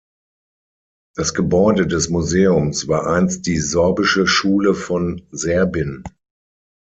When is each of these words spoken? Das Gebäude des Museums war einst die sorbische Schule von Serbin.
Das 1.15 1.35
Gebäude 1.35 1.85
des 1.85 2.09
Museums 2.09 2.87
war 2.87 3.05
einst 3.05 3.45
die 3.45 3.59
sorbische 3.59 4.25
Schule 4.25 4.73
von 4.73 5.21
Serbin. 5.29 6.03